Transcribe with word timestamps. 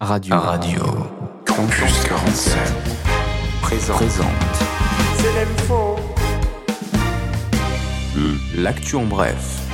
Radio. 0.00 0.36
Radio. 0.36 0.80
Campus 1.44 2.04
47. 2.04 2.56
Présente. 3.60 3.96
Présente. 3.96 4.28
C'est 5.16 5.34
l'info. 5.34 5.96
L'actu 8.56 8.94
en 8.94 9.06
bref. 9.06 9.68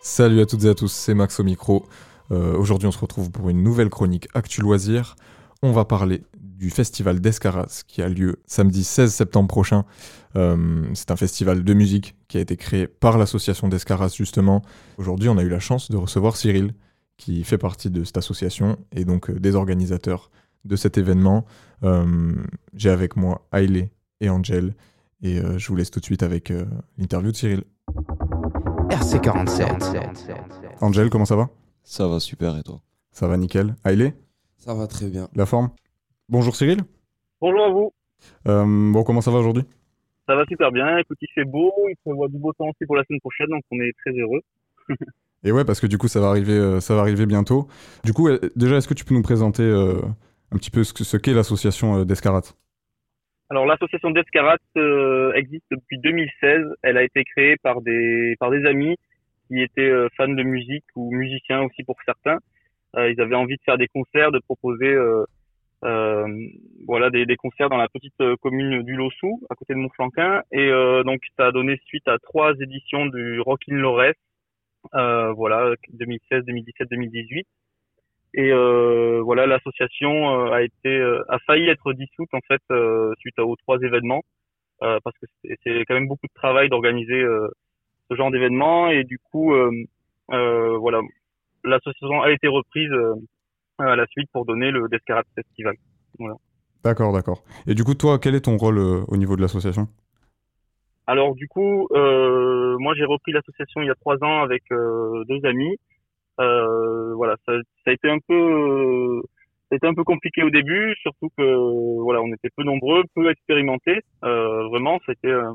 Salut 0.00 0.40
à 0.40 0.46
toutes 0.46 0.62
et 0.62 0.68
à 0.68 0.74
tous, 0.74 0.92
c'est 0.92 1.12
Max 1.14 1.40
au 1.40 1.42
micro. 1.42 1.84
Euh, 2.30 2.56
Aujourd'hui, 2.56 2.86
on 2.86 2.92
se 2.92 3.00
retrouve 3.00 3.32
pour 3.32 3.50
une 3.50 3.64
nouvelle 3.64 3.90
chronique 3.90 4.28
Actu 4.32 4.60
Loisirs. 4.60 5.16
On 5.60 5.72
va 5.72 5.84
parler 5.84 6.22
du 6.38 6.70
festival 6.70 7.18
d'Escaras 7.18 7.82
qui 7.88 8.00
a 8.00 8.08
lieu 8.08 8.36
samedi 8.46 8.84
16 8.84 9.12
septembre 9.12 9.48
prochain. 9.48 9.84
Euh, 10.36 10.84
c'est 10.94 11.10
un 11.10 11.16
festival 11.16 11.64
de 11.64 11.74
musique 11.74 12.14
qui 12.28 12.38
a 12.38 12.40
été 12.40 12.56
créé 12.56 12.86
par 12.86 13.18
l'association 13.18 13.66
d'Escaras 13.66 14.14
justement. 14.16 14.62
Aujourd'hui, 14.98 15.28
on 15.28 15.36
a 15.36 15.42
eu 15.42 15.48
la 15.48 15.58
chance 15.58 15.90
de 15.90 15.96
recevoir 15.96 16.36
Cyril 16.36 16.74
qui 17.16 17.44
fait 17.44 17.58
partie 17.58 17.90
de 17.90 18.04
cette 18.04 18.16
association 18.18 18.76
et 18.92 19.04
donc 19.04 19.30
euh, 19.30 19.38
des 19.38 19.54
organisateurs 19.54 20.30
de 20.64 20.76
cet 20.76 20.98
événement. 20.98 21.44
Euh, 21.84 22.34
J'ai 22.74 22.90
avec 22.90 23.16
moi 23.16 23.46
Hailey 23.52 23.90
et 24.20 24.28
Angel 24.30 24.74
et 25.22 25.38
euh, 25.38 25.58
je 25.58 25.68
vous 25.68 25.76
laisse 25.76 25.90
tout 25.90 26.00
de 26.00 26.04
suite 26.04 26.22
avec 26.22 26.50
euh, 26.50 26.64
l'interview 26.98 27.30
de 27.32 27.36
Cyril. 27.36 27.64
RC47. 28.90 30.36
Angel, 30.80 31.10
comment 31.10 31.24
ça 31.24 31.36
va? 31.36 31.48
Ça 31.82 32.06
va 32.08 32.20
super 32.20 32.56
et 32.56 32.62
toi? 32.62 32.80
Ça 33.10 33.26
va 33.26 33.36
nickel. 33.36 33.74
Hailey, 33.84 34.14
Ça 34.56 34.74
va 34.74 34.86
très 34.86 35.08
bien. 35.08 35.28
la 35.34 35.46
forme? 35.46 35.70
Bonjour 36.28 36.54
Cyril. 36.56 36.80
Bonjour 37.40 37.64
à 37.64 37.70
vous. 37.70 37.92
Euh, 38.48 38.64
bon, 38.92 39.02
comment 39.04 39.20
ça 39.20 39.30
va 39.30 39.38
aujourd'hui? 39.38 39.64
Ça 40.28 40.34
va 40.36 40.44
super 40.46 40.70
bien. 40.70 40.98
Écoute, 40.98 41.18
il 41.20 41.28
fait 41.34 41.44
beau, 41.44 41.72
il 41.88 41.96
prévoit 42.04 42.28
du 42.28 42.38
beau 42.38 42.52
temps 42.52 42.66
aussi 42.68 42.86
pour 42.86 42.96
la 42.96 43.04
semaine 43.04 43.20
prochaine, 43.20 43.48
donc 43.48 43.62
on 43.70 43.80
est 43.80 43.92
très 44.04 44.12
heureux. 44.18 44.40
Et 45.44 45.50
ouais, 45.52 45.64
parce 45.64 45.80
que 45.80 45.86
du 45.86 45.98
coup, 45.98 46.08
ça 46.08 46.20
va 46.20 46.28
arriver, 46.28 46.52
euh, 46.52 46.80
ça 46.80 46.94
va 46.94 47.00
arriver 47.00 47.26
bientôt. 47.26 47.66
Du 48.04 48.12
coup, 48.12 48.28
euh, 48.28 48.38
déjà, 48.54 48.76
est-ce 48.76 48.86
que 48.88 48.94
tu 48.94 49.04
peux 49.04 49.14
nous 49.14 49.22
présenter 49.22 49.62
euh, 49.64 50.00
un 50.52 50.56
petit 50.56 50.70
peu 50.70 50.84
ce 50.84 50.92
que- 50.92 51.04
ce 51.04 51.16
qu'est 51.16 51.34
l'association 51.34 51.98
euh, 52.00 52.04
d'Escarat 52.04 52.42
Alors 53.50 53.66
l'association 53.66 54.10
d'Escarat 54.10 54.56
euh, 54.76 55.32
existe 55.34 55.64
depuis 55.70 55.98
2016. 55.98 56.62
Elle 56.82 56.96
a 56.96 57.02
été 57.02 57.24
créée 57.24 57.56
par 57.62 57.80
des 57.82 58.36
par 58.38 58.50
des 58.50 58.64
amis 58.66 58.96
qui 59.48 59.60
étaient 59.60 59.92
fans 60.16 60.28
de 60.28 60.42
musique 60.44 60.84
ou 60.94 61.10
musiciens 61.12 61.62
aussi 61.62 61.82
pour 61.82 61.96
certains. 62.06 62.38
Euh, 62.96 63.10
ils 63.10 63.20
avaient 63.20 63.34
envie 63.34 63.56
de 63.56 63.62
faire 63.64 63.78
des 63.78 63.88
concerts, 63.88 64.30
de 64.32 64.38
proposer 64.38 64.94
voilà 66.86 67.10
des, 67.10 67.26
des 67.26 67.36
concerts 67.36 67.68
dans 67.68 67.76
la 67.76 67.88
petite 67.88 68.14
commune 68.40 68.82
du 68.82 68.94
Lossou, 68.94 69.40
à 69.50 69.56
côté 69.56 69.74
de 69.74 69.78
Montflanquin. 69.80 70.42
Et 70.52 70.70
donc 71.04 71.20
ça 71.36 71.46
a 71.48 71.52
donné 71.52 71.78
suite 71.86 72.06
à 72.06 72.18
trois 72.18 72.52
éditions 72.60 73.06
du 73.06 73.40
Rock 73.40 73.62
in. 73.68 73.76
Euh, 74.94 75.32
voilà 75.32 75.74
2016, 75.92 76.44
2017, 76.44 76.88
2018. 76.90 77.46
Et 78.34 78.50
euh, 78.50 79.20
voilà, 79.22 79.46
l'association 79.46 80.46
euh, 80.46 80.52
a 80.52 80.62
été 80.62 81.00
a 81.28 81.38
failli 81.46 81.68
être 81.68 81.92
dissoute 81.92 82.32
en 82.32 82.40
fait 82.48 82.62
suite 83.18 83.38
aux 83.38 83.56
trois 83.56 83.78
événements 83.80 84.22
parce 84.80 85.16
que 85.20 85.26
c'est- 85.44 85.84
quand 85.84 85.94
même 85.94 86.08
beaucoup 86.08 86.26
de 86.26 86.34
travail 86.34 86.68
d'organiser 86.68 87.22
ce 88.10 88.14
genre 88.16 88.30
d'événements 88.32 88.88
et 88.88 89.04
du 89.04 89.18
coup 89.30 89.54
voilà 90.28 91.00
l'association 91.62 92.22
a 92.22 92.32
été 92.32 92.48
reprise 92.48 92.90
à 93.78 93.94
la 93.96 94.06
suite 94.06 94.28
pour 94.32 94.44
donner 94.44 94.70
le 94.70 94.88
Descarade 94.88 95.26
Festival. 95.36 95.76
D'accord, 96.84 97.12
d'accord. 97.12 97.44
Et 97.66 97.74
du 97.74 97.84
coup, 97.84 97.94
toi, 97.94 98.18
quel 98.18 98.34
est 98.34 98.40
ton 98.42 98.56
rôle 98.56 98.78
euh, 98.78 99.02
au 99.08 99.16
niveau 99.16 99.36
de 99.36 99.40
l'association? 99.40 99.86
Alors 101.06 101.34
du 101.34 101.48
coup, 101.48 101.88
euh, 101.92 102.76
moi 102.78 102.94
j'ai 102.94 103.04
repris 103.04 103.32
l'association 103.32 103.82
il 103.82 103.86
y 103.86 103.90
a 103.90 103.94
trois 103.96 104.22
ans 104.22 104.42
avec 104.42 104.62
euh, 104.70 105.24
deux 105.28 105.44
amis. 105.44 105.76
Euh, 106.40 107.14
voilà, 107.14 107.36
ça, 107.46 107.52
ça 107.84 107.90
a 107.90 107.92
été 107.92 108.08
un 108.08 108.18
peu, 108.26 109.20
ça 109.68 109.74
a 109.74 109.76
été 109.76 109.86
un 109.86 109.94
peu 109.94 110.04
compliqué 110.04 110.42
au 110.42 110.50
début, 110.50 110.94
surtout 111.02 111.28
que 111.36 112.00
voilà, 112.02 112.22
on 112.22 112.32
était 112.32 112.50
peu 112.56 112.62
nombreux, 112.62 113.02
peu 113.14 113.30
expérimentés. 113.30 114.00
Euh, 114.24 114.68
vraiment, 114.68 114.98
c'était 115.06 115.28
euh, 115.28 115.52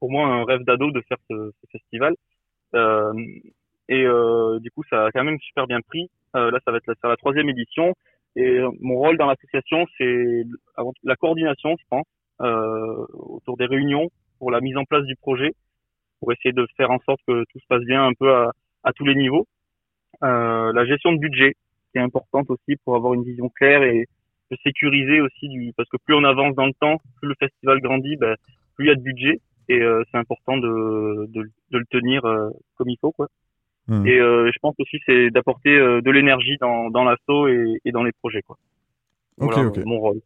pour 0.00 0.10
moi 0.10 0.26
un 0.26 0.44
rêve 0.44 0.62
d'ado 0.64 0.90
de 0.90 1.02
faire 1.02 1.18
ce, 1.30 1.52
festival. 1.70 2.14
Et 3.88 4.04
du 4.60 4.70
coup, 4.70 4.84
ça 4.88 5.06
a 5.06 5.10
quand 5.10 5.24
même 5.24 5.40
super 5.40 5.66
bien 5.66 5.80
pris. 5.80 6.08
Là, 6.34 6.58
ça 6.64 6.70
va 6.70 6.78
être 6.78 6.86
la, 6.86 6.94
la 7.10 7.16
troisième 7.16 7.48
édition. 7.48 7.94
Et 8.36 8.60
mon 8.80 8.94
rôle 8.94 9.18
dans 9.18 9.26
l'association, 9.26 9.84
c'est 9.98 10.44
la 11.02 11.16
coordination, 11.16 11.76
je 11.76 11.84
pense, 11.90 12.06
autour 12.38 13.56
des 13.56 13.66
réunions 13.66 14.08
pour 14.40 14.50
la 14.50 14.60
mise 14.60 14.76
en 14.76 14.84
place 14.84 15.04
du 15.04 15.14
projet, 15.14 15.52
pour 16.18 16.32
essayer 16.32 16.52
de 16.52 16.66
faire 16.76 16.90
en 16.90 16.98
sorte 17.06 17.20
que 17.28 17.44
tout 17.50 17.60
se 17.60 17.66
passe 17.68 17.84
bien 17.84 18.04
un 18.04 18.14
peu 18.14 18.34
à, 18.34 18.50
à 18.82 18.92
tous 18.92 19.04
les 19.04 19.14
niveaux. 19.14 19.46
Euh, 20.24 20.72
la 20.72 20.84
gestion 20.84 21.12
de 21.12 21.18
budget, 21.18 21.54
qui 21.92 21.98
est 21.98 22.02
importante 22.02 22.50
aussi 22.50 22.76
pour 22.84 22.96
avoir 22.96 23.14
une 23.14 23.22
vision 23.22 23.48
claire 23.50 23.82
et 23.84 24.06
de 24.50 24.56
sécuriser 24.64 25.20
aussi 25.20 25.48
du, 25.48 25.72
parce 25.76 25.88
que 25.88 25.98
plus 26.04 26.14
on 26.14 26.24
avance 26.24 26.56
dans 26.56 26.66
le 26.66 26.72
temps, 26.80 27.00
plus 27.20 27.28
le 27.28 27.36
festival 27.38 27.80
grandit, 27.80 28.16
ben, 28.16 28.34
plus 28.74 28.86
il 28.86 28.88
y 28.88 28.92
a 28.92 28.96
de 28.96 29.02
budget 29.02 29.40
et 29.68 29.80
euh, 29.80 30.02
c'est 30.10 30.18
important 30.18 30.56
de, 30.56 31.26
de, 31.28 31.42
de 31.70 31.78
le 31.78 31.86
tenir 31.86 32.24
euh, 32.24 32.50
comme 32.76 32.88
il 32.88 32.98
faut 33.00 33.12
quoi. 33.12 33.28
Hmm. 33.86 34.06
Et 34.06 34.18
je 34.18 34.58
pense 34.60 34.74
aussi 34.78 34.98
c'est 35.06 35.30
d'apporter 35.30 35.74
de 35.76 36.10
l'énergie 36.10 36.56
dans, 36.60 36.90
dans 36.90 37.04
l'assaut 37.04 37.48
et, 37.48 37.80
et 37.84 37.92
dans 37.92 38.02
les 38.02 38.12
projets 38.12 38.42
quoi. 38.42 38.56
Voilà 39.36 39.68
ok. 39.68 39.78
mon 39.84 39.98
rôle. 39.98 40.20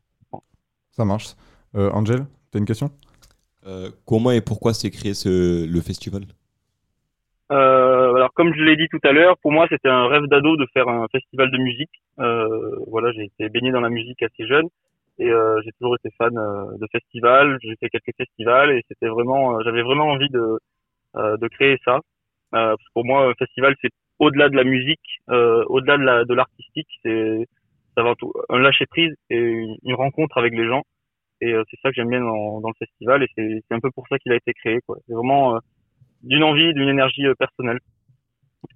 Ça 0.91 1.05
marche. 1.05 1.35
Angel, 1.73 2.27
t'as 2.51 2.59
une 2.59 2.65
question? 2.67 2.91
Euh, 3.67 3.91
Comment 4.07 4.31
et 4.33 4.41
pourquoi 4.41 4.75
s'est 4.75 4.91
créé 4.91 5.15
ce, 5.15 5.67
le 5.67 5.81
festival? 5.81 6.23
Euh, 7.53 8.15
alors 8.15 8.33
comme 8.33 8.55
je 8.55 8.63
l'ai 8.63 8.77
dit 8.77 8.89
tout 8.91 9.01
à 9.05 9.13
l'heure, 9.13 9.37
pour 9.39 9.53
moi 9.53 9.67
c'était 9.69 9.89
un 9.91 10.07
rêve 10.09 10.25
d'ado 10.27 10.57
de 10.57 10.67
faire 10.73 10.89
un 10.89 11.07
festival 11.13 11.51
de 11.51 11.59
musique. 11.59 11.91
Euh, 12.19 12.77
voilà, 12.89 13.13
j'ai 13.13 13.25
été 13.25 13.49
baigné 13.49 13.71
dans 13.71 13.83
la 13.83 13.91
musique 13.91 14.23
assez 14.23 14.47
jeune 14.47 14.69
et 15.19 15.31
euh, 15.31 15.61
j'ai 15.65 15.73
toujours 15.73 15.97
été 15.97 16.11
fan 16.17 16.37
euh, 16.37 16.77
de 16.79 16.87
festivals. 16.91 17.59
J'ai 17.63 17.77
fait 17.77 17.91
quelques 17.91 18.17
festivals 18.17 18.71
et 18.71 18.83
c'était 18.89 19.09
vraiment, 19.09 19.57
euh, 19.57 19.63
j'avais 19.65 19.83
vraiment 19.83 20.07
envie 20.07 20.31
de 20.31 20.59
euh, 21.17 21.37
de 21.37 21.49
créer 21.49 21.79
ça. 21.85 22.01
Parce 22.51 22.77
que 22.77 22.93
pour 22.93 23.05
moi, 23.05 23.27
un 23.27 23.35
festival 23.35 23.75
c'est 23.83 23.91
au-delà 24.21 24.49
de 24.49 24.57
la 24.57 24.63
musique, 24.65 25.21
au-delà 25.29 25.99
de 25.99 26.05
la 26.05 26.25
de 26.25 26.35
l'artistique, 26.35 26.89
c'est 27.03 27.47
avant 27.97 28.15
tout 28.15 28.33
un 28.49 28.59
lâcher 28.61 28.87
prise 28.87 29.13
et 29.29 29.39
une 29.83 29.95
rencontre 29.95 30.39
avec 30.39 30.55
les 30.55 30.67
gens. 30.67 30.83
Et 31.45 31.53
euh, 31.53 31.63
c'est 31.71 31.79
ça 31.83 31.91
que 31.91 31.95
j'aime 31.97 32.09
bien 32.09 32.21
dans, 32.21 32.61
dans 32.63 32.69
le 32.69 32.75
festival 32.79 33.23
et 33.23 33.29
c'est 33.37 33.75
un 33.75 33.81
peu 33.81 33.91
pour 33.91 34.07
ça 34.09 34.19
qu'il 34.19 34.33
a 34.33 34.37
été 34.37 34.53
créé. 34.55 34.79
quoi. 34.87 34.97
C'est 35.07 35.13
vraiment 35.13 35.57
euh, 35.57 35.59
d'une 36.23 36.43
envie, 36.43 36.73
d'une 36.73 36.89
énergie 36.89 37.27
euh, 37.27 37.35
personnelle. 37.35 37.81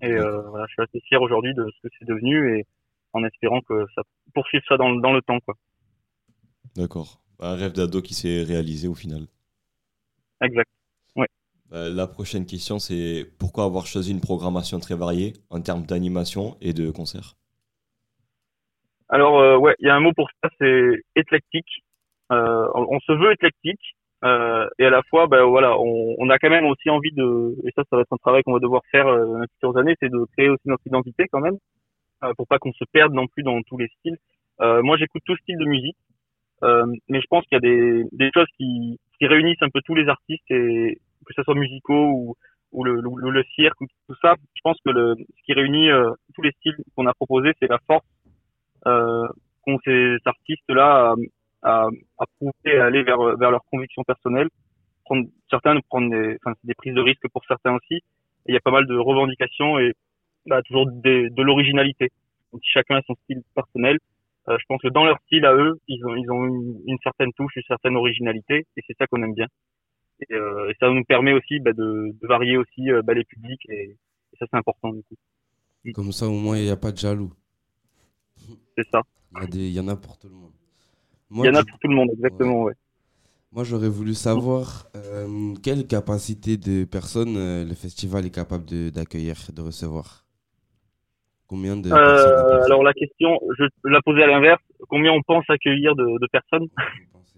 Et 0.02 0.12
euh, 0.12 0.42
voilà, 0.50 0.66
je 0.68 0.72
suis 0.74 0.82
assez 0.82 1.00
fier 1.08 1.20
aujourd'hui 1.22 1.54
de 1.54 1.64
ce 1.74 1.88
que 1.88 1.94
c'est 1.98 2.04
devenu 2.04 2.58
et 2.58 2.66
en 3.14 3.24
espérant 3.24 3.62
que 3.62 3.86
ça 3.94 4.02
poursuive 4.34 4.60
ça 4.68 4.76
dans, 4.76 4.90
le- 4.90 5.00
dans 5.00 5.14
le 5.14 5.22
temps. 5.22 5.40
Quoi. 5.40 5.54
D'accord. 6.76 7.22
Un 7.40 7.54
rêve 7.54 7.72
d'ado 7.72 8.02
qui 8.02 8.12
s'est 8.14 8.42
réalisé 8.42 8.86
au 8.86 8.94
final. 8.94 9.22
Exact. 10.42 10.68
Euh, 11.72 11.90
la 11.90 12.06
prochaine 12.06 12.46
question, 12.46 12.78
c'est 12.78 13.26
pourquoi 13.38 13.64
avoir 13.64 13.86
choisi 13.86 14.10
une 14.10 14.22
programmation 14.22 14.80
très 14.80 14.94
variée 14.94 15.34
en 15.50 15.60
termes 15.60 15.84
d'animation 15.84 16.56
et 16.62 16.72
de 16.72 16.90
concerts 16.90 17.34
Alors, 19.10 19.38
euh, 19.38 19.58
ouais, 19.58 19.74
il 19.78 19.86
y 19.86 19.90
a 19.90 19.94
un 19.94 20.00
mot 20.00 20.12
pour 20.14 20.30
ça, 20.42 20.48
c'est 20.58 21.02
éclectique. 21.14 21.84
Euh, 22.32 22.68
on, 22.74 23.00
se 23.00 23.12
veut 23.12 23.32
éclectique. 23.32 23.80
Euh, 24.24 24.68
et 24.78 24.86
à 24.86 24.90
la 24.90 25.02
fois, 25.08 25.28
ben 25.28 25.44
voilà, 25.44 25.78
on, 25.78 26.16
on 26.18 26.28
a 26.28 26.38
quand 26.38 26.50
même 26.50 26.66
aussi 26.66 26.90
envie 26.90 27.12
de, 27.12 27.54
et 27.64 27.70
ça, 27.76 27.84
ça 27.88 27.96
va 27.96 28.02
être 28.02 28.12
un 28.12 28.16
travail 28.16 28.42
qu'on 28.42 28.52
va 28.52 28.58
devoir 28.58 28.82
faire 28.90 29.06
euh, 29.06 29.44
dans 29.62 29.72
les 29.72 29.78
années, 29.78 29.94
c'est 30.00 30.10
de 30.10 30.24
créer 30.36 30.48
aussi 30.48 30.66
notre 30.66 30.84
identité 30.86 31.26
quand 31.30 31.40
même, 31.40 31.56
pour 32.36 32.48
pas 32.48 32.58
qu'on 32.58 32.72
se 32.72 32.84
perde 32.92 33.12
non 33.12 33.28
plus 33.28 33.44
dans 33.44 33.62
tous 33.62 33.78
les 33.78 33.88
styles. 33.98 34.18
Moi, 34.60 34.96
j'écoute 34.96 35.22
tout 35.24 35.36
style 35.36 35.56
de 35.56 35.64
musique, 35.66 35.96
mais 36.62 37.20
je 37.20 37.26
pense 37.30 37.44
qu'il 37.44 37.54
y 37.54 37.58
a 37.58 37.60
des, 37.60 38.04
des 38.10 38.30
choses 38.34 38.48
qui, 38.56 38.98
qui 39.18 39.26
réunissent 39.28 39.62
un 39.62 39.70
peu 39.70 39.80
tous 39.84 39.94
les 39.94 40.08
artistes, 40.08 40.50
et 40.50 40.98
que 41.24 41.34
ce 41.34 41.42
soit 41.44 41.54
musicaux 41.54 42.10
ou, 42.10 42.34
ou 42.72 42.84
le, 42.84 43.00
le, 43.00 43.30
le 43.30 43.44
cirque 43.54 43.80
ou 43.80 43.86
tout 44.08 44.16
ça. 44.20 44.34
Je 44.54 44.60
pense 44.62 44.78
que 44.84 44.90
le, 44.90 45.14
ce 45.16 45.42
qui 45.44 45.52
réunit 45.52 45.90
euh, 45.90 46.10
tous 46.34 46.42
les 46.42 46.52
styles 46.52 46.76
qu'on 46.96 47.06
a 47.06 47.14
proposés, 47.14 47.52
c'est 47.60 47.68
la 47.68 47.78
force 47.86 48.04
euh, 48.86 49.26
qu'ont 49.62 49.78
ces 49.84 50.16
artistes-là 50.24 51.14
à, 51.62 51.86
à, 52.18 52.24
prouver 52.38 52.78
à 52.78 52.86
aller 52.86 53.02
vers, 53.02 53.18
vers 53.36 53.50
leurs 53.50 53.64
convictions 53.70 54.02
personnelles. 54.04 54.48
Prendre, 55.04 55.26
certains 55.50 55.78
prennent 55.88 56.10
des, 56.10 56.36
enfin, 56.44 56.54
des 56.64 56.74
prises 56.74 56.94
de 56.94 57.00
risque 57.00 57.26
pour 57.32 57.42
certains 57.46 57.74
aussi. 57.74 57.94
Et 57.96 58.52
il 58.52 58.54
y 58.54 58.56
a 58.56 58.60
pas 58.60 58.70
mal 58.70 58.86
de 58.86 58.96
revendications 58.96 59.78
et 59.78 59.92
bah, 60.46 60.62
toujours 60.62 60.86
des- 60.90 61.30
de 61.30 61.42
l'originalité. 61.42 62.10
Donc 62.52 62.62
chacun 62.64 62.96
a 62.96 63.02
son 63.02 63.14
style 63.24 63.42
personnel. 63.54 63.98
Euh, 64.48 64.56
je 64.58 64.64
pense 64.66 64.80
que 64.80 64.88
dans 64.88 65.04
leur 65.04 65.18
style 65.26 65.44
à 65.44 65.54
eux, 65.54 65.78
ils 65.88 66.02
ont, 66.06 66.14
ils 66.16 66.30
ont 66.30 66.44
une, 66.46 66.80
une 66.86 66.98
certaine 67.02 67.32
touche, 67.34 67.54
une 67.56 67.62
certaine 67.68 67.96
originalité, 67.96 68.66
et 68.76 68.82
c'est 68.86 68.96
ça 68.96 69.06
qu'on 69.06 69.22
aime 69.22 69.34
bien. 69.34 69.46
Et, 70.20 70.34
euh, 70.34 70.70
et 70.70 70.74
ça 70.80 70.88
nous 70.90 71.04
permet 71.04 71.34
aussi 71.34 71.60
bah, 71.60 71.72
de, 71.74 72.16
de 72.20 72.26
varier 72.26 72.56
aussi 72.56 72.90
euh, 72.90 73.02
bah, 73.02 73.12
les 73.12 73.24
publics, 73.24 73.60
et, 73.68 73.90
et 74.32 74.36
ça 74.38 74.46
c'est 74.50 74.56
important 74.56 74.90
du 74.94 75.02
coup. 75.02 75.92
Comme 75.92 76.12
ça, 76.12 76.26
au 76.26 76.32
moins, 76.32 76.56
il 76.56 76.64
n'y 76.64 76.70
a 76.70 76.76
pas 76.76 76.92
de 76.92 76.96
jaloux. 76.96 77.32
C'est 78.76 78.88
ça. 78.90 79.02
Il 79.32 79.40
y, 79.40 79.44
a 79.44 79.46
des- 79.46 79.68
il 79.68 79.74
y 79.74 79.80
en 79.80 79.88
a 79.88 79.96
pour 79.96 80.18
tout 80.18 80.28
le 80.28 80.34
monde. 80.34 80.52
Il 81.30 81.44
y 81.44 81.48
en 81.48 81.54
a 81.54 81.64
pour 81.64 81.78
tout 81.78 81.88
le 81.88 81.94
monde, 81.94 82.10
exactement. 82.12 82.62
Ouais. 82.64 82.72
moi 83.52 83.64
j'aurais 83.64 83.88
voulu 83.88 84.14
savoir 84.14 84.86
euh, 84.96 85.54
quelle 85.62 85.86
capacité 85.86 86.56
de 86.56 86.84
personnes 86.84 87.36
euh, 87.36 87.64
le 87.64 87.74
festival 87.74 88.24
est 88.26 88.34
capable 88.34 88.64
de- 88.64 88.90
d'accueillir, 88.90 89.36
de 89.52 89.62
recevoir? 89.62 90.24
Combien 91.46 91.76
de 91.76 91.90
euh, 91.90 92.62
Alors 92.64 92.82
la 92.82 92.92
question, 92.92 93.38
je 93.58 93.64
la 93.84 94.00
poser 94.02 94.22
à 94.22 94.26
l'inverse. 94.26 94.62
Combien 94.88 95.12
on 95.12 95.22
pense 95.22 95.44
accueillir 95.48 95.94
de, 95.96 96.04
de 96.04 96.26
personnes? 96.30 96.68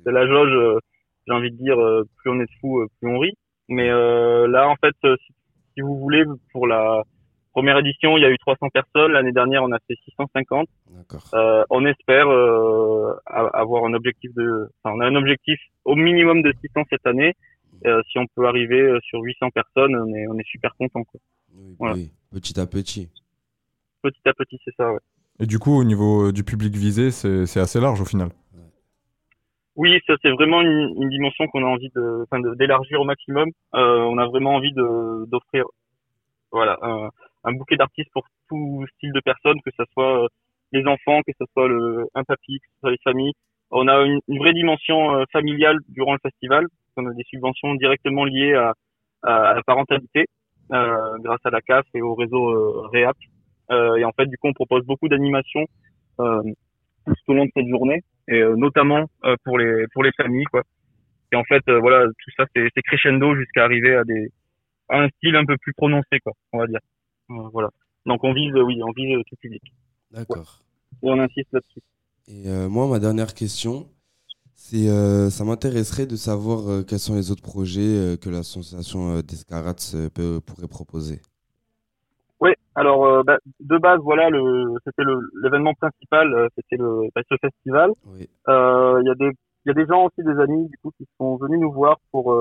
C'est 0.05 0.11
la 0.21 0.27
jauge. 0.27 0.81
J'ai 1.27 1.33
envie 1.33 1.53
de 1.53 1.57
dire, 1.57 1.77
plus 2.17 2.31
on 2.31 2.41
est 2.41 2.47
de 2.47 2.51
fous, 2.61 2.85
plus 3.01 3.09
on 3.09 3.19
rit. 3.21 3.35
Mais 3.69 3.89
là, 3.89 4.69
en 4.69 4.75
fait, 4.83 4.97
si, 5.25 5.33
si, 5.75 5.81
vous 5.81 5.97
voulez, 6.01 6.25
pour 6.53 6.67
la 6.67 7.05
première 7.53 7.79
édition, 7.79 8.17
il 8.17 8.23
y 8.23 8.25
a 8.25 8.31
eu 8.31 8.39
300 8.39 8.67
personnes. 8.75 9.13
L'année 9.13 9.31
dernière, 9.31 9.63
on 9.63 9.71
a 9.71 9.79
fait 9.87 9.95
650. 10.07 10.69
Euh, 11.35 11.65
on 11.71 11.87
espère 11.87 12.27
avoir 13.61 13.85
un 13.85 13.95
objectif 13.95 14.33
de, 14.35 14.69
enfin, 14.83 14.97
on 14.97 15.01
a 15.01 15.07
un 15.07 15.15
objectif 15.15 15.59
au 15.85 15.97
minimum 15.97 16.43
de 16.43 16.53
600 16.61 16.85
cette 16.91 17.07
année. 17.07 17.35
si 17.83 18.19
on 18.19 18.27
peut 18.35 18.47
arriver 18.47 18.99
sur 19.03 19.21
800 19.21 19.51
personnes, 19.51 19.97
on 19.97 20.15
est, 20.15 20.27
on 20.29 20.39
est 20.39 20.47
super 20.47 20.75
content. 20.77 21.05
Quoi. 21.05 21.21
Oui, 21.55 21.77
voilà. 21.79 21.95
oui, 21.95 22.11
petit 22.33 22.59
à 22.61 22.67
petit 22.67 23.11
petit 24.01 24.21
à 24.27 24.33
petit, 24.33 24.59
c'est 24.65 24.75
ça, 24.77 24.93
ouais. 24.93 25.01
Et 25.39 25.47
du 25.47 25.59
coup, 25.59 25.73
au 25.73 25.85
niveau 25.85 26.29
euh, 26.29 26.33
du 26.33 26.45
public 26.45 26.75
visé, 26.75 27.11
c'est 27.11 27.61
assez 27.61 27.81
large 27.81 28.01
au 28.01 28.05
final. 28.05 28.29
Oui, 29.77 29.99
ça 30.07 30.15
c'est 30.21 30.31
vraiment 30.31 30.61
une, 30.61 31.09
dimension 31.09 31.47
qu'on 31.47 31.65
a 31.65 31.69
envie 31.69 31.91
de, 31.95 32.25
enfin, 32.25 32.41
d'élargir 32.57 33.01
au 33.01 33.05
maximum. 33.05 33.49
Euh, 33.75 34.01
on 34.03 34.19
a 34.19 34.27
vraiment 34.27 34.57
envie 34.57 34.73
de 34.73 35.25
d'offrir, 35.27 35.65
voilà, 36.53 36.77
un, 37.45 37.53
bouquet 37.53 37.77
d'artistes 37.77 38.11
pour 38.13 38.27
tout 38.49 38.85
style 38.97 39.13
de 39.13 39.21
personnes, 39.21 39.59
que 39.65 39.71
ce 39.79 39.85
soit 39.95 40.25
euh, 40.25 40.29
les 40.73 40.85
enfants, 40.87 41.23
que 41.27 41.33
ce 41.39 41.45
soit 41.53 41.69
le, 41.69 42.07
un 42.15 42.25
papy, 42.25 42.59
que 42.59 42.67
ce 42.75 42.81
soit 42.81 42.91
les 42.91 42.99
familles. 43.03 43.33
On 43.71 43.87
a 43.89 44.03
une, 44.05 44.21
vraie 44.29 44.53
dimension 44.53 45.25
familiale 45.33 45.79
durant 45.89 46.13
le 46.15 46.19
festival. 46.23 46.67
On 46.97 47.07
a 47.07 47.15
des 47.15 47.25
subventions 47.25 47.75
directement 47.77 48.25
liées 48.25 48.55
à, 48.55 48.75
à, 49.23 49.55
la 49.55 49.63
parentalité, 49.63 50.27
grâce 50.69 51.41
à 51.45 51.51
la 51.51 51.61
CAF 51.61 51.87
et 51.95 52.03
au 52.03 52.15
réseau 52.15 52.89
REAP. 52.89 53.17
Euh, 53.71 53.97
et 53.97 54.05
en 54.05 54.13
fait, 54.13 54.27
du 54.27 54.37
coup, 54.37 54.49
on 54.49 54.53
propose 54.53 54.85
beaucoup 54.85 55.09
d'animations 55.09 55.67
euh, 56.21 56.43
tout 57.07 57.15
au 57.29 57.35
long 57.35 57.45
de 57.45 57.51
cette 57.55 57.69
journée, 57.69 58.03
et 58.29 58.41
euh, 58.41 58.57
notamment 58.57 59.07
pour 59.45 59.59
les 59.59 59.87
pour 59.93 60.03
les 60.03 60.13
familles, 60.13 60.45
quoi. 60.45 60.63
Et 61.33 61.37
en 61.37 61.45
fait, 61.45 61.63
voilà, 61.71 62.07
tout 62.07 62.31
ça, 62.37 62.45
c'est 62.55 62.83
crescendo 62.83 63.37
jusqu'à 63.37 63.65
arriver 63.65 63.95
à 63.95 64.05
des 64.05 64.33
à 64.89 65.03
un 65.03 65.09
style 65.09 65.37
un 65.37 65.45
peu 65.45 65.57
plus 65.59 65.73
prononcé, 65.75 66.19
quoi, 66.23 66.33
on 66.53 66.59
va 66.59 66.67
dire. 66.67 66.81
voilà. 67.29 67.69
Donc 68.07 68.25
on 68.25 68.33
vise, 68.33 68.53
oui, 68.55 68.83
on 68.83 68.91
vise 68.91 69.17
tout 69.29 69.37
public. 69.37 69.63
D'accord. 70.11 70.61
Et 71.03 71.09
on 71.09 71.21
insiste 71.21 71.53
là-dessus. 71.53 71.81
Et 72.31 72.49
moi, 72.69 72.87
ma 72.87 72.99
dernière 72.99 73.35
question, 73.35 73.89
c'est, 74.55 74.89
euh, 74.89 75.31
ça 75.31 75.45
m'intéresserait 75.45 76.07
de 76.07 76.17
savoir 76.17 76.85
quels 76.87 77.01
sont 77.01 77.17
les 77.17 77.31
autres 77.31 77.43
projets 77.43 78.17
que 78.21 78.31
l'association 78.31 79.21
Descarats 79.21 79.75
pourrait 80.15 80.69
proposer. 80.69 81.21
Oui, 82.41 82.53
alors 82.75 83.05
euh, 83.05 83.23
bah, 83.23 83.37
de 83.61 83.79
base, 83.79 84.01
voilà, 84.03 84.29
c'était 84.87 85.03
l'événement 85.43 85.75
principal, 85.75 86.33
euh, 86.33 86.49
c'était 86.57 86.77
le 86.77 87.09
bah, 87.15 87.21
ce 87.31 87.37
festival. 87.41 87.93
Euh, 88.49 89.01
il 89.03 89.07
y 89.07 89.11
a 89.11 89.15
des 89.15 89.31
il 89.67 89.69
y 89.69 89.71
a 89.71 89.75
des 89.75 89.87
gens 89.87 90.07
aussi, 90.07 90.25
des 90.25 90.41
amis 90.41 90.69
du 90.69 90.79
coup, 90.79 90.91
qui 90.97 91.07
sont 91.19 91.37
venus 91.37 91.61
nous 91.61 91.71
voir 91.71 91.99
pour 92.13 92.35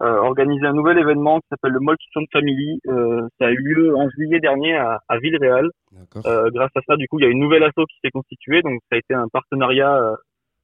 organiser 0.00 0.66
un 0.66 0.72
nouvel 0.72 0.98
événement 0.98 1.40
qui 1.40 1.48
s'appelle 1.48 1.72
le 1.72 1.80
Moltstone 1.80 2.26
Family. 2.32 2.80
ça 2.84 3.46
a 3.46 3.50
eu 3.50 3.56
lieu 3.56 3.96
en 3.96 4.08
juillet 4.10 4.40
dernier 4.40 4.76
à, 4.76 5.00
à 5.08 5.18
Villeréal. 5.18 5.70
grâce 6.24 6.70
à 6.76 6.80
ça, 6.86 6.96
du 6.96 7.08
coup, 7.08 7.18
il 7.18 7.24
y 7.24 7.26
a 7.26 7.30
une 7.30 7.40
nouvelle 7.40 7.64
asso 7.64 7.84
qui 7.88 7.98
s'est 8.02 8.10
constituée. 8.10 8.62
Donc, 8.62 8.80
ça 8.88 8.96
a 8.96 8.98
été 8.98 9.14
un 9.14 9.28
partenariat, 9.28 9.98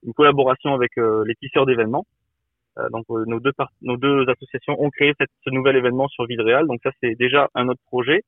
une 0.05 0.13
collaboration 0.13 0.75
avec 0.75 0.93
les 0.97 1.35
tisseurs 1.37 1.67
d'événements. 1.67 2.07
donc 2.91 3.07
nos 3.09 3.41
deux 3.41 3.53
nos 3.83 3.97
deux 3.97 4.25
associations 4.29 4.81
ont 4.81 4.91
créé 4.91 5.13
cette, 5.19 5.31
ce 5.45 5.51
nouvel 5.51 5.77
événement 5.77 6.09
sur 6.09 6.27
Villeréal. 6.27 6.67
Donc 6.67 6.81
ça 6.83 6.91
c'est 7.01 7.15
déjà 7.17 7.49
un 7.55 7.69
autre 7.69 7.83
projet. 7.87 8.23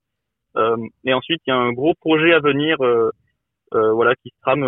Euh, 0.56 0.76
et 1.04 1.12
ensuite, 1.12 1.42
il 1.46 1.50
y 1.50 1.52
a 1.52 1.56
un 1.56 1.72
gros 1.72 1.94
projet 1.94 2.32
à 2.32 2.40
venir, 2.40 2.76
euh, 2.82 3.10
euh, 3.74 3.92
voilà, 3.92 4.14
qui 4.16 4.30
se 4.30 4.40
trame, 4.40 4.64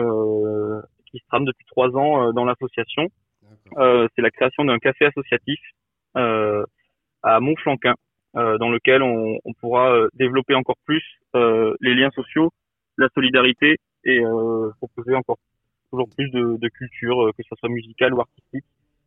qui 1.10 1.18
se 1.18 1.26
trame 1.28 1.44
depuis 1.44 1.64
trois 1.66 1.88
ans 1.96 2.32
dans 2.32 2.44
l'association. 2.44 3.08
c'est 3.76 4.22
la 4.22 4.30
création 4.30 4.64
d'un 4.64 4.78
café 4.78 5.06
associatif 5.06 5.58
à 6.14 7.40
Montflanquin, 7.40 7.94
dans 8.34 8.70
lequel 8.70 9.02
on, 9.02 9.38
on 9.44 9.52
pourra 9.54 10.06
développer 10.14 10.54
encore 10.54 10.76
plus 10.84 11.02
les 11.34 11.94
liens 11.94 12.10
sociaux, 12.10 12.50
la 12.96 13.08
solidarité 13.14 13.76
et 14.04 14.20
proposer 14.78 15.14
encore 15.14 15.38
toujours 15.90 16.08
plus 16.16 16.30
de, 16.30 16.56
de 16.56 16.68
culture, 16.68 17.30
que 17.36 17.42
ce 17.42 17.54
soit 17.58 17.68
musicale 17.68 18.14
ou 18.14 18.20
artistique. 18.20 18.64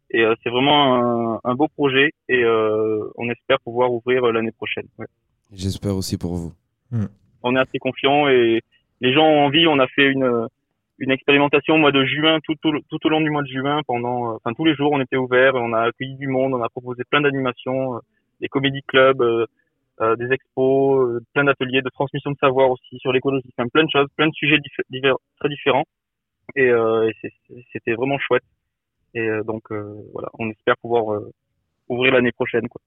Et 0.09 0.25
c'est 0.43 0.49
vraiment 0.49 1.35
un, 1.35 1.39
un, 1.43 1.55
beau 1.55 1.67
projet 1.67 2.11
et 2.27 2.45
on 2.45 3.29
espère 3.29 3.59
pouvoir 3.61 3.91
ouvrir 3.91 4.23
l'année 4.31 4.51
prochaine. 4.51 4.87
Ouais. 4.97 5.07
J'espère 5.53 5.95
aussi 5.95 6.17
pour 6.17 6.35
vous. 6.35 6.53
Hmm. 6.91 7.07
On 7.43 7.55
est 7.55 7.59
assez 7.59 7.79
confiant 7.79 8.29
et 8.29 8.61
les 9.01 9.13
gens 9.13 9.25
ont 9.25 9.45
envie. 9.45 9.67
On 9.67 9.79
a 9.79 9.87
fait 9.87 10.07
une 10.07 10.47
une 11.01 11.11
expérimentation 11.11 11.75
au 11.75 11.77
mois 11.77 11.91
de 11.91 12.05
juin, 12.05 12.39
tout, 12.43 12.55
tout, 12.61 12.71
tout 12.89 13.05
au 13.05 13.09
long 13.09 13.21
du 13.21 13.29
mois 13.29 13.43
de 13.43 13.47
juin, 13.47 13.81
pendant, 13.87 14.31
euh, 14.31 14.35
enfin 14.37 14.53
tous 14.53 14.65
les 14.65 14.75
jours, 14.75 14.91
on 14.91 15.01
était 15.01 15.17
ouvert, 15.17 15.55
on 15.55 15.73
a 15.73 15.81
accueilli 15.81 16.15
du 16.15 16.27
monde, 16.27 16.53
on 16.53 16.61
a 16.61 16.69
proposé 16.69 17.03
plein 17.09 17.21
d'animations, 17.21 17.95
euh, 17.95 17.99
des 18.39 18.47
comédie 18.47 18.83
clubs, 18.87 19.21
euh, 19.21 20.15
des 20.15 20.31
expos, 20.31 21.21
plein 21.33 21.43
d'ateliers 21.43 21.81
de 21.81 21.89
transmission 21.89 22.31
de 22.31 22.37
savoir 22.37 22.71
aussi 22.71 22.97
sur 22.99 23.11
l'écologie, 23.11 23.49
enfin, 23.57 23.67
plein 23.69 23.83
de 23.83 23.89
choses, 23.91 24.07
plein 24.15 24.27
de 24.27 24.33
sujets 24.33 24.57
divers, 24.89 25.17
très 25.39 25.49
différents. 25.49 25.85
Et, 26.55 26.67
et 26.67 27.31
c'était 27.71 27.93
vraiment 27.93 28.17
chouette. 28.17 28.43
Et 29.13 29.29
donc 29.45 29.71
voilà, 30.13 30.29
on 30.39 30.49
espère 30.49 30.75
pouvoir 30.81 31.21
ouvrir 31.87 32.13
l'année 32.13 32.31
prochaine. 32.31 32.67
Quoi. 32.67 32.81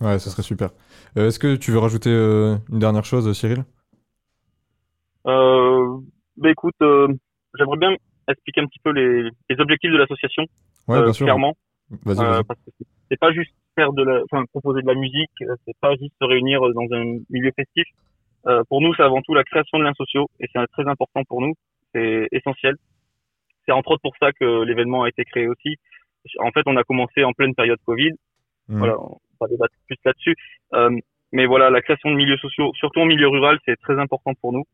Ouais, 0.00 0.18
ça 0.18 0.30
serait 0.30 0.42
super. 0.42 0.70
Euh, 1.16 1.28
est-ce 1.28 1.38
que 1.38 1.56
tu 1.56 1.70
veux 1.70 1.78
rajouter 1.78 2.10
euh, 2.10 2.56
une 2.70 2.78
dernière 2.78 3.04
chose, 3.04 3.32
Cyril? 3.32 3.64
Euh, 5.26 5.98
bah 6.36 6.50
écoute, 6.50 6.76
j'aimerais 7.58 7.78
bien 7.78 7.96
expliquer 8.28 8.60
un 8.60 8.66
petit 8.66 8.80
peu 8.82 8.90
les, 8.90 9.30
les 9.48 9.60
objectifs 9.60 9.90
de 9.90 9.96
l'association. 9.96 10.44
Ouais, 10.88 11.12
sûr. 11.12 11.26
Clairement. 11.26 11.54
Vas-y, 12.04 12.16
vas 12.16 12.42
parce 12.42 12.60
que 12.60 12.84
c'est 13.08 13.18
pas 13.18 13.32
juste 13.32 13.54
faire 13.76 13.92
de 13.92 14.02
la, 14.02 14.22
enfin, 14.24 14.44
proposer 14.46 14.82
de 14.82 14.86
la 14.86 14.94
musique, 14.94 15.30
c'est 15.38 15.76
pas 15.80 15.94
juste 15.96 16.14
se 16.20 16.26
réunir 16.26 16.60
dans 16.60 16.88
un 16.92 17.18
milieu 17.30 17.52
festif. 17.54 17.84
pour 18.68 18.80
nous, 18.80 18.94
c'est 18.94 19.02
avant 19.02 19.22
tout 19.22 19.34
la 19.34 19.44
création 19.44 19.78
de 19.78 19.84
liens 19.84 19.94
sociaux 19.94 20.28
et 20.40 20.46
c'est 20.52 20.66
très 20.68 20.88
important 20.88 21.22
pour 21.24 21.40
nous. 21.40 21.54
C'est 21.94 22.28
essentiel. 22.32 22.74
C'est 23.64 23.72
entre 23.72 23.92
autres 23.92 24.02
pour 24.02 24.16
ça 24.20 24.32
que 24.32 24.62
l'événement 24.64 25.04
a 25.04 25.08
été 25.08 25.24
créé 25.24 25.48
aussi. 25.48 25.76
En 26.40 26.50
fait, 26.50 26.62
on 26.66 26.76
a 26.76 26.84
commencé 26.84 27.24
en 27.24 27.32
pleine 27.32 27.54
période 27.54 27.78
Covid. 27.84 28.12
Mmh. 28.68 28.78
Voilà, 28.78 28.96
pas 29.38 29.46
débattre 29.46 29.74
plus 29.86 29.96
là-dessus. 30.04 30.34
Euh, 30.74 30.90
mais 31.32 31.46
voilà, 31.46 31.70
la 31.70 31.82
création 31.82 32.10
de 32.10 32.16
milieux 32.16 32.38
sociaux, 32.38 32.72
surtout 32.74 33.00
en 33.00 33.06
milieu 33.06 33.28
rural, 33.28 33.58
c'est 33.64 33.76
très 33.76 33.98
important 33.98 34.34
pour 34.40 34.52
nous. 34.52 34.64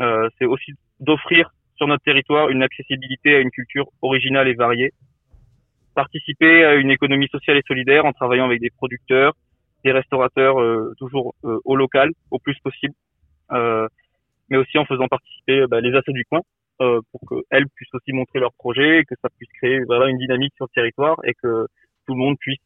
Euh, 0.00 0.28
c'est 0.38 0.46
aussi 0.46 0.72
d'offrir 1.00 1.50
sur 1.76 1.86
notre 1.86 2.04
territoire 2.04 2.48
une 2.50 2.62
accessibilité 2.62 3.34
à 3.34 3.40
une 3.40 3.50
culture 3.50 3.88
originale 4.02 4.48
et 4.48 4.54
variée. 4.54 4.92
Participer 5.94 6.64
à 6.64 6.74
une 6.74 6.90
économie 6.90 7.28
sociale 7.28 7.56
et 7.56 7.62
solidaire 7.66 8.04
en 8.04 8.12
travaillant 8.12 8.46
avec 8.46 8.60
des 8.60 8.70
producteurs, 8.70 9.34
des 9.84 9.92
restaurateurs 9.92 10.60
euh, 10.60 10.92
toujours 10.98 11.34
euh, 11.44 11.58
au 11.64 11.76
local, 11.76 12.10
au 12.30 12.38
plus 12.38 12.58
possible. 12.60 12.94
Euh, 13.52 13.86
mais 14.50 14.56
aussi 14.58 14.78
en 14.78 14.84
faisant 14.84 15.08
participer 15.08 15.66
bah, 15.66 15.80
les 15.80 15.94
assos 15.94 16.12
du 16.12 16.24
coin 16.24 16.40
pour 16.78 17.20
qu'elles 17.28 17.68
puissent 17.68 17.94
aussi 17.94 18.12
montrer 18.12 18.40
leurs 18.40 18.52
projets, 18.54 19.04
que 19.08 19.14
ça 19.22 19.28
puisse 19.38 19.48
créer 19.60 19.80
voilà, 19.84 20.08
une 20.08 20.18
dynamique 20.18 20.52
sur 20.56 20.66
le 20.66 20.74
territoire 20.74 21.16
et 21.24 21.32
que 21.32 21.66
tout 22.04 22.14
le 22.14 22.18
monde 22.18 22.36
puisse 22.38 22.58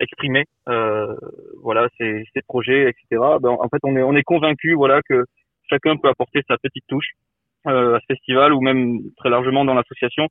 exprimer 0.00 0.44
euh, 0.68 1.14
voilà 1.62 1.88
ces 1.98 2.24
projets 2.46 2.90
etc 2.90 3.22
ben, 3.40 3.50
en 3.50 3.68
fait 3.68 3.78
on 3.84 3.96
est 3.96 4.02
on 4.02 4.14
est 4.14 4.22
convaincu 4.22 4.74
voilà 4.74 5.00
que 5.08 5.24
chacun 5.68 5.96
peut 5.96 6.08
apporter 6.08 6.42
sa 6.48 6.56
petite 6.58 6.84
touche 6.88 7.12
euh, 7.12 7.33
à 7.64 7.98
ce 8.00 8.14
festival 8.14 8.52
ou 8.52 8.60
même 8.60 9.00
très 9.16 9.30
largement 9.30 9.64
dans 9.64 9.74
l'association 9.74 10.28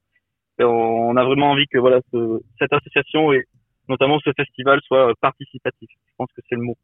on 0.60 1.18
a 1.18 1.24
vraiment 1.24 1.52
envie 1.52 1.68
que 1.68 1.80
voilà 1.80 2.00
ce, 2.14 2.40
cette 2.60 2.72
association 2.72 3.34
et 3.34 3.44
notamment 3.90 4.20
ce 4.20 4.32
festival 4.38 4.80
soit 4.84 5.14
participatif 5.20 5.90
je 6.06 6.14
pense 6.18 6.30
que 6.36 6.42
c'est 6.48 6.56
le 6.56 6.62
mot 6.62 6.78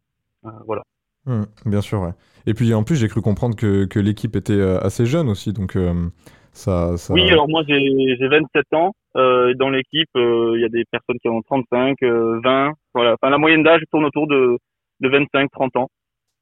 euh, 0.46 0.50
voilà 0.66 0.82
mmh, 1.26 1.44
bien 1.68 1.82
sûr 1.82 2.02
ouais. 2.02 2.14
et 2.48 2.54
puis 2.54 2.74
en 2.74 2.84
plus 2.84 2.96
j'ai 2.96 3.08
cru 3.08 3.22
comprendre 3.22 3.56
que, 3.56 3.86
que 3.86 4.00
l'équipe 4.00 4.36
était 4.36 4.54
euh, 4.54 4.80
assez 4.80 5.06
jeune 5.06 5.30
aussi 5.30 5.54
donc 5.54 5.76
euh, 5.76 6.10
ça, 6.52 6.98
ça... 6.98 7.14
oui 7.14 7.30
alors 7.30 7.48
moi 7.48 7.64
j'ai 7.68 8.18
27 8.20 8.74
ans 8.74 8.94
euh, 9.16 9.54
dans 9.56 9.70
l'équipe, 9.70 10.10
euh, 10.16 10.54
il 10.56 10.62
y 10.62 10.66
a 10.66 10.70
des 10.70 10.86
personnes 10.86 11.18
qui 11.20 11.30
ont 11.30 11.42
35, 11.42 11.98
20, 12.02 12.04
euh, 12.04 12.72
voilà. 12.94 13.14
Enfin, 13.14 13.30
la 13.32 13.38
moyenne 13.38 13.64
d'âge 13.64 13.82
tourne 13.92 14.06
autour 14.06 14.28
de, 14.28 14.58
de 15.00 15.10
25, 15.10 15.50
30 15.52 15.76
ans. 15.78 15.90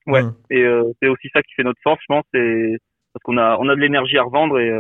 Ouais. 0.06 0.24
Mmh. 0.24 0.36
Et 0.52 0.66
c'est 1.02 1.10
aussi 1.10 1.30
ça 1.34 1.42
qui 1.42 1.54
fait 1.54 1.64
notre 1.64 1.82
force, 1.82 2.00
je 2.02 2.06
pense, 2.08 2.24
c'est 2.34 2.78
parce 3.18 3.24
qu'on 3.24 3.38
a, 3.38 3.58
on 3.60 3.70
a 3.70 3.76
de 3.76 3.82
l'énergie 3.82 4.18
à 4.18 4.24
revendre 4.24 4.60
et, 4.60 4.72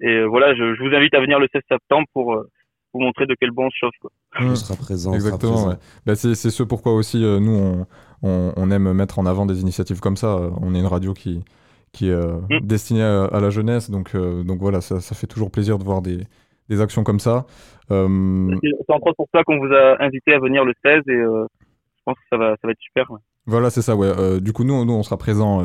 et 0.00 0.24
voilà, 0.24 0.54
je, 0.54 0.74
je, 0.74 0.82
vous 0.82 0.94
invite 0.94 1.14
à 1.14 1.20
venir 1.20 1.38
le 1.38 1.48
16 1.52 1.62
septembre 1.70 2.06
pour 2.12 2.34
vous 2.94 3.00
montrer 3.00 3.26
de 3.26 3.34
quel 3.38 3.50
bon 3.50 3.66
on 3.66 3.70
se 3.70 3.76
chauffe. 3.76 3.94
Quoi. 4.00 4.10
Mmh. 4.40 4.50
On 4.50 4.56
sera 4.56 4.76
présent. 4.76 5.12
Exactement. 5.14 5.68
Ouais. 5.68 5.74
Bah, 6.06 6.14
c'est 6.14 6.34
ce 6.34 6.62
pourquoi 6.62 6.94
aussi 6.94 7.18
nous 7.18 7.52
on, 7.52 7.86
on, 8.22 8.52
on, 8.56 8.70
aime 8.70 8.92
mettre 8.92 9.18
en 9.18 9.26
avant 9.26 9.46
des 9.46 9.60
initiatives 9.60 10.00
comme 10.00 10.16
ça. 10.16 10.38
On 10.60 10.74
est 10.74 10.80
une 10.80 10.86
radio 10.86 11.14
qui 11.14 11.44
qui 11.92 12.10
est 12.10 12.16
mmh. 12.16 12.60
destinée 12.62 13.02
à, 13.02 13.24
à, 13.24 13.40
la 13.40 13.50
jeunesse, 13.50 13.90
donc 13.90 14.14
donc 14.16 14.60
voilà, 14.60 14.80
ça, 14.80 15.00
ça 15.00 15.14
fait 15.14 15.26
toujours 15.26 15.50
plaisir 15.50 15.78
de 15.78 15.84
voir 15.84 16.02
des 16.02 16.20
des 16.68 16.80
actions 16.80 17.04
comme 17.04 17.20
ça. 17.20 17.46
Euh, 17.90 18.56
c'est 18.62 18.92
entre 18.92 19.08
autres 19.08 19.16
pour 19.16 19.28
ça 19.32 19.42
qu'on 19.44 19.58
vous 19.58 19.72
a 19.72 20.02
invité 20.02 20.34
à 20.34 20.38
venir 20.38 20.64
le 20.64 20.74
16 20.84 21.02
et 21.08 21.12
euh, 21.12 21.46
je 21.96 22.02
pense 22.04 22.16
que 22.16 22.24
ça 22.30 22.36
va, 22.36 22.50
ça 22.60 22.66
va 22.66 22.72
être 22.72 22.80
super. 22.80 23.06
Voilà, 23.46 23.70
c'est 23.70 23.82
ça, 23.82 23.96
ouais. 23.96 24.08
Euh, 24.08 24.40
du 24.40 24.52
coup, 24.52 24.64
nous, 24.64 24.84
nous, 24.84 24.92
on 24.92 25.02
sera 25.02 25.16
présents 25.16 25.64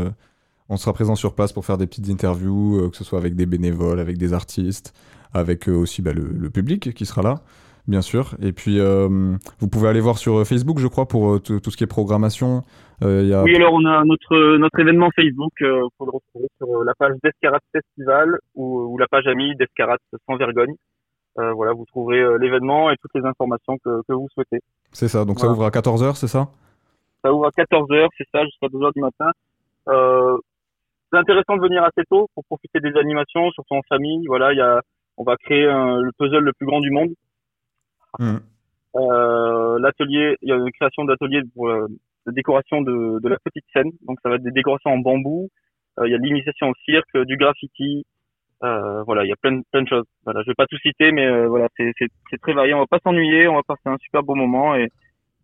On 0.69 0.77
sera 0.77 0.93
présent 0.93 1.15
sur 1.15 1.35
place 1.35 1.53
pour 1.53 1.65
faire 1.65 1.77
des 1.77 1.87
petites 1.87 2.09
interviews, 2.09 2.89
que 2.89 2.97
ce 2.97 3.03
soit 3.03 3.19
avec 3.19 3.35
des 3.35 3.45
bénévoles, 3.45 3.99
avec 3.99 4.17
des 4.17 4.33
artistes, 4.33 4.93
avec 5.33 5.67
aussi 5.67 6.01
bah, 6.01 6.13
le, 6.13 6.49
public 6.49 6.93
qui 6.93 7.05
sera 7.05 7.21
là 7.21 7.41
bien 7.85 8.01
sûr. 8.01 8.35
Et 8.41 8.53
puis, 8.53 8.79
vous 8.79 9.67
pouvez 9.69 9.89
aller 9.89 9.99
voir 9.99 10.17
sur 10.17 10.47
Facebook, 10.47 10.79
je 10.79 10.87
crois, 10.87 11.05
pour 11.05 11.41
tout 11.41 11.69
ce 11.69 11.77
qui 11.77 11.83
est 11.83 11.87
programmation. 11.87 12.63
y 13.01 13.33
a... 13.33 13.43
Oui, 13.43 13.55
alors 13.55 13.73
on 13.73 13.85
a 13.85 14.05
notre, 14.05 14.57
notre 14.57 14.79
événement 14.79 15.09
Facebook, 15.15 15.51
euh, 15.61 15.81
pour 15.97 16.07
le 16.07 16.13
retrouver 16.13 16.47
sur 16.57 16.83
la 16.83 16.93
page 16.97 17.15
d'Escarat 17.23 17.59
Festival 17.73 18.39
ou, 18.55 18.93
ou, 18.93 18.97
la 18.97 19.07
page 19.07 19.27
amie 19.27 19.53
d'Escarat 19.57 19.97
sans 20.25 20.37
vergogne. 20.37 20.73
Euh, 21.39 21.51
voilà, 21.53 21.73
vous 21.73 21.85
trouverez 21.85 22.19
euh, 22.19 22.37
l'événement 22.37 22.91
et 22.91 22.95
toutes 22.97 23.13
les 23.15 23.25
informations 23.25 23.77
que, 23.83 24.01
que 24.07 24.13
vous 24.13 24.27
souhaitez. 24.33 24.59
C'est 24.91 25.07
ça, 25.07 25.25
donc 25.25 25.39
ça 25.39 25.49
ouvre 25.49 25.65
à 25.65 25.69
14h, 25.69 26.15
c'est 26.15 26.27
ça? 26.27 26.49
Ça 27.23 27.33
ouvre 27.33 27.47
à 27.47 27.49
14h, 27.49 28.07
c'est 28.17 28.27
ça, 28.31 28.45
jusqu'à 28.45 28.67
2h 28.67 28.93
du 28.93 29.01
matin. 29.01 29.31
Euh, 29.89 30.37
c'est 31.13 31.19
intéressant 31.19 31.55
de 31.57 31.61
venir 31.61 31.83
assez 31.83 32.03
tôt 32.09 32.29
pour 32.33 32.43
profiter 32.45 32.79
des 32.79 32.97
animations, 32.97 33.51
surtout 33.51 33.75
en 33.75 33.81
famille. 33.87 34.25
Voilà, 34.27 34.51
il 34.53 34.57
y 34.57 34.61
a, 34.61 34.81
on 35.17 35.23
va 35.23 35.37
créer 35.37 35.65
le 35.65 36.09
puzzle 36.17 36.43
le 36.43 36.53
plus 36.53 36.65
grand 36.65 36.79
du 36.79 36.89
monde. 36.89 37.11
Mmh. 38.19 38.37
Euh, 38.95 39.79
l'atelier, 39.79 40.37
il 40.41 40.49
y 40.49 40.51
a 40.51 40.55
une 40.55 40.71
création 40.71 41.05
d'atelier 41.05 41.41
pour 41.53 41.69
euh, 41.69 41.87
de 42.27 42.31
décoration 42.31 42.81
de, 42.81 43.19
de, 43.21 43.29
la 43.29 43.37
petite 43.43 43.65
scène. 43.73 43.91
Donc 44.07 44.17
ça 44.23 44.29
va 44.29 44.35
être 44.35 44.43
des 44.43 44.51
décorations 44.51 44.91
en 44.91 44.97
bambou. 44.97 45.49
il 46.03 46.11
y 46.11 46.15
a 46.15 46.17
de 46.17 46.23
l'initiation 46.23 46.69
au 46.69 46.73
cirque, 46.85 47.17
du 47.25 47.37
graffiti, 47.37 48.05
euh, 48.63 49.03
voilà, 49.03 49.25
il 49.25 49.29
y 49.29 49.33
a 49.33 49.35
plein, 49.35 49.61
plein 49.71 49.81
de 49.81 49.87
choses. 49.87 50.05
Voilà, 50.23 50.41
je 50.43 50.51
vais 50.51 50.55
pas 50.55 50.67
tout 50.67 50.77
citer, 50.77 51.11
mais 51.11 51.25
euh, 51.25 51.47
voilà, 51.47 51.67
c'est 51.77 52.41
très 52.41 52.53
varié. 52.53 52.73
On 52.73 52.79
va 52.79 52.87
pas 52.87 52.99
s'ennuyer, 53.03 53.47
on 53.47 53.55
va 53.55 53.63
passer 53.67 53.81
un 53.85 53.97
super 53.97 54.23
beau 54.23 54.35
moment 54.35 54.75
et, 54.75 54.87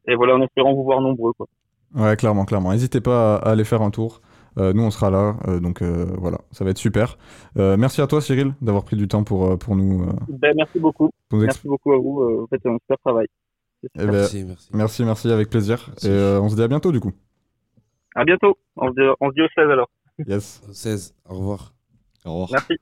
et 0.07 0.15
voilà, 0.15 0.35
en 0.35 0.41
espérant 0.41 0.73
vous 0.73 0.83
voir 0.83 1.01
nombreux. 1.01 1.33
Quoi. 1.33 1.47
Ouais, 1.95 2.15
clairement, 2.15 2.45
clairement. 2.45 2.71
N'hésitez 2.71 3.01
pas 3.01 3.35
à, 3.35 3.51
aller 3.51 3.65
faire 3.65 3.81
un 3.81 3.91
tour. 3.91 4.21
Euh, 4.59 4.73
nous, 4.73 4.83
on 4.83 4.91
sera 4.91 5.09
là, 5.09 5.37
donc 5.61 5.81
voilà, 5.81 6.39
ça 6.51 6.63
va 6.63 6.71
être 6.71 6.77
super. 6.77 7.17
merci 7.55 8.01
à 8.01 8.07
toi, 8.07 8.21
Cyril, 8.21 8.53
d'avoir 8.61 8.83
pris 8.83 8.95
du 8.95 9.07
temps 9.07 9.23
pour, 9.23 9.57
pour 9.57 9.75
nous. 9.75 10.05
Ben, 10.27 10.53
merci 10.55 10.79
beaucoup. 10.79 11.09
Merci 11.31 11.67
beaucoup 11.67 11.93
à 11.93 11.97
vous. 11.97 12.39
vous 12.39 12.47
faites 12.49 12.65
un 12.65 12.77
super 12.81 12.97
travail. 12.99 13.27
Eh 13.83 13.89
ben, 13.95 14.11
merci, 14.11 14.43
merci. 14.43 14.69
Merci, 14.73 15.05
merci, 15.05 15.31
avec 15.31 15.49
plaisir. 15.49 15.89
Et 16.03 16.09
on 16.09 16.49
se 16.49 16.55
dit 16.55 16.61
à 16.61 16.67
bientôt, 16.67 16.91
du 16.91 16.99
coup. 16.99 17.13
À 18.15 18.25
bientôt. 18.25 18.57
On 18.75 18.89
se 18.89 18.93
dit, 18.93 19.15
on 19.21 19.29
se 19.29 19.35
dit 19.35 19.41
au 19.41 19.47
16 19.55 19.69
alors. 19.69 19.89
Yes. 20.27 20.61
Au 20.67 20.73
16. 20.73 21.15
Au 21.29 21.35
revoir. 21.35 21.73
Au 22.25 22.31
revoir. 22.33 22.49
Merci. 22.51 22.73